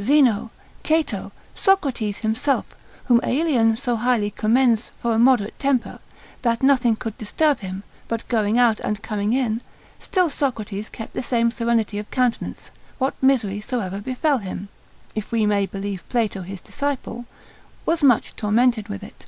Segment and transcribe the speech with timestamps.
[0.00, 0.52] Zeno,
[0.84, 5.98] Cato, Socrates himself, whom Aelian so highly commends for a moderate temper,
[6.42, 9.60] that nothing could disturb him, but going out, and coming in,
[9.98, 14.68] still Socrates kept the same serenity of countenance, what misery soever befell him,
[15.16, 17.24] (if we may believe Plato his disciple)
[17.84, 19.26] was much tormented with it.